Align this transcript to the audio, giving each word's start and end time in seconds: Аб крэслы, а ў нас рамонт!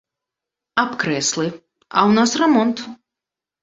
Аб 0.85 0.91
крэслы, 1.05 1.47
а 1.51 1.99
ў 2.09 2.19
нас 2.19 2.31
рамонт! 2.45 2.77